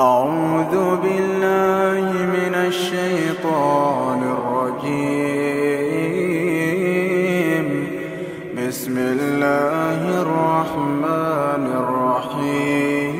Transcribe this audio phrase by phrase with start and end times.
[0.00, 5.16] أعوذ بالله من الشيطان الرجيم.
[8.68, 13.16] بسم الله الرحمن الرحيم.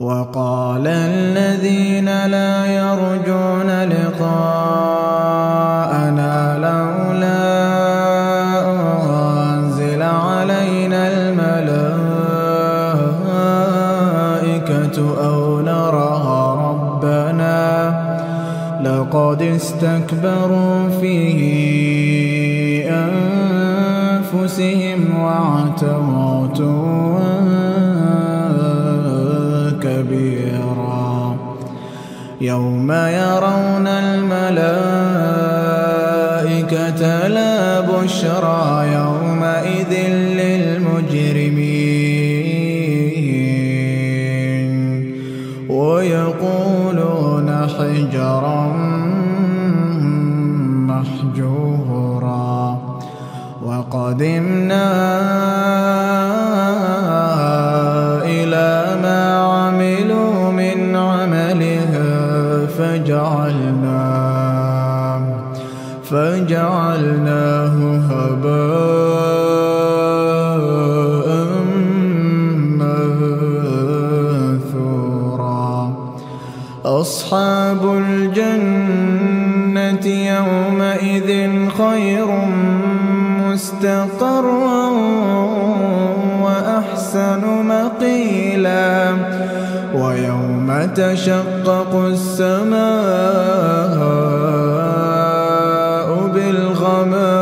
[0.00, 2.63] وقال الذين لا
[19.04, 21.16] لقد استكبروا في
[24.32, 26.46] أنفسهم واعتروا
[29.82, 31.36] كبيرا.
[32.40, 34.48] يوم يرون الملائكة
[37.28, 39.92] لا بشرى يومئذ
[40.40, 41.44] للمجرمين.
[45.68, 47.48] ويقولون
[47.78, 48.63] حجرا
[51.04, 52.78] محجورا
[53.64, 54.88] وقدمنا
[58.24, 64.04] إلى ما عملوا من عملها فجعلناه
[66.10, 67.76] فجعلناه
[68.10, 69.34] هباء
[74.44, 75.92] منثورا
[76.84, 78.73] أصحاب الجنة
[81.78, 82.28] خير
[83.40, 84.88] مستقرا
[86.42, 89.14] وأحسن مقيلا.
[89.94, 92.84] ويوم تشقق السماء
[96.34, 97.34] بالغمام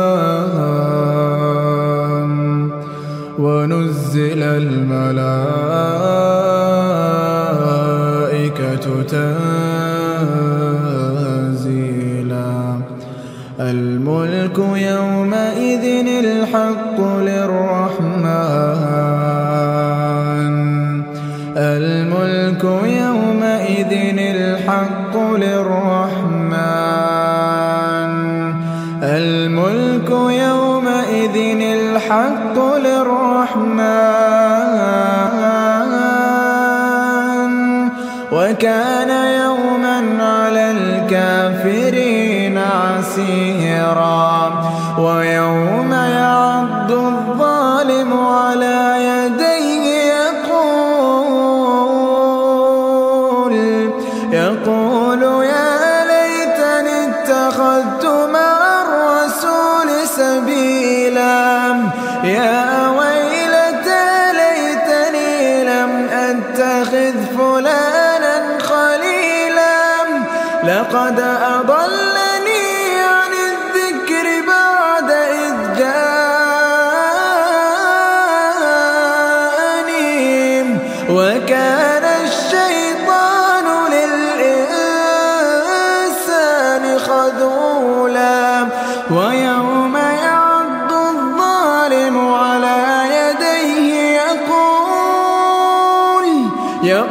[3.39, 5.62] ونزل الملائكة
[14.57, 15.85] الملك يومئذ
[16.25, 18.23] الحق للرحمن.
[21.57, 26.53] الملك يومئذ الحق للرحمن.
[29.03, 33.83] الملك يومئذ الحق للرحمن.
[38.31, 44.22] وكان يوما على الكافرين عسيرا.
[44.97, 48.79] ويوم يعض الظالم على
[49.09, 50.73] يديه يقول
[54.31, 61.43] يقول يا ليتني اتخذت مع الرسول سبيلا.
[62.23, 64.05] يا ويلتى
[64.39, 69.77] ليتني لم أتخذ فلانا خليلا.
[70.63, 72.12] لقد اضلني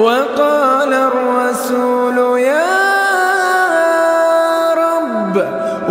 [0.00, 2.80] وقال الرسول يا
[4.74, 5.36] رب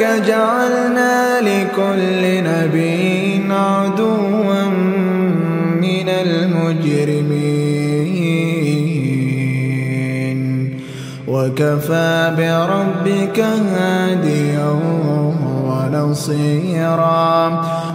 [0.00, 4.64] وكذلك جعلنا لكل نبي عدوا
[5.80, 7.20] من المجرمين.
[11.28, 14.70] وكفى بربك هاديا
[15.64, 17.30] ونصيرا.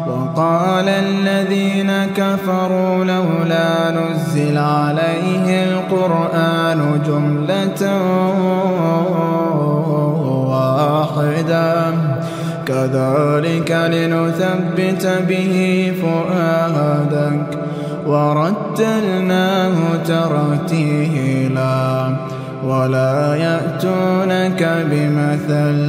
[0.07, 7.81] وقال الذين كفروا لولا نزل عليه القرآن جملة
[12.67, 15.55] كذلك لنثبت به
[16.01, 17.47] فؤادك.
[18.07, 19.75] ورتلناه
[20.07, 21.85] ترتيلا
[22.63, 25.79] ولا يأتونك بمثل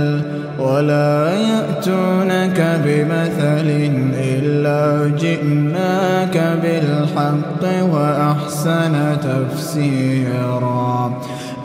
[0.59, 3.69] ولا يأتونك بمثل
[4.15, 7.63] إلا جئناك بالحق
[7.93, 11.13] وأحسن تفسيرا.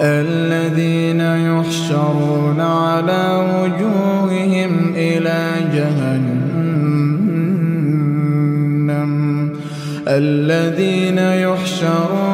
[0.01, 6.42] الذين يحشرون على وجوههم إلى جهنم.
[10.07, 12.30] الذين يحشرون